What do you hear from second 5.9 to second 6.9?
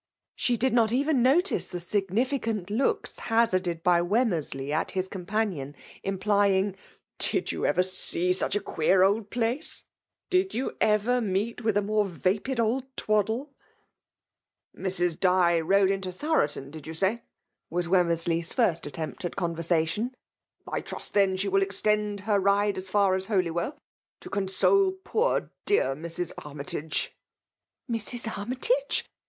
implying^"